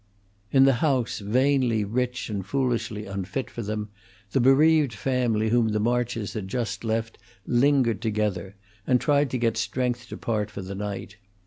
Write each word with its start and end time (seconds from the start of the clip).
In 0.51 0.65
the 0.65 0.73
house, 0.81 1.19
vainly 1.19 1.83
rich 1.85 2.27
and 2.27 2.43
foolishly 2.43 3.05
unfit 3.05 3.51
for 3.51 3.61
them, 3.61 3.89
the 4.31 4.39
bereaved 4.39 4.93
family 4.95 5.49
whom 5.49 5.67
the 5.67 5.79
Marches 5.79 6.33
had 6.33 6.47
just 6.47 6.83
left 6.83 7.19
lingered 7.45 8.01
together, 8.01 8.55
and 8.87 8.99
tried 8.99 9.29
to 9.29 9.37
get 9.37 9.57
strength 9.57 10.09
to 10.09 10.17
part 10.17 10.49
for 10.49 10.63
the 10.63 10.73
night. 10.73 11.17